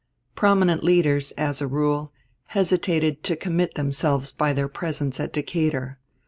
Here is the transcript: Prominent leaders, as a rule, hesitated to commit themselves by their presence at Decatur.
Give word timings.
Prominent 0.33 0.83
leaders, 0.83 1.29
as 1.33 1.61
a 1.61 1.67
rule, 1.67 2.11
hesitated 2.45 3.21
to 3.21 3.35
commit 3.35 3.75
themselves 3.75 4.31
by 4.31 4.51
their 4.51 4.67
presence 4.67 5.19
at 5.19 5.31
Decatur. 5.31 5.99